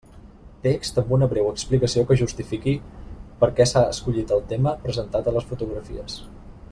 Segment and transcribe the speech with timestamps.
[0.61, 2.73] Text amb una breu explicació que justifiqui
[3.43, 6.19] per què s'ha escollit el tema presentat a les fotografies.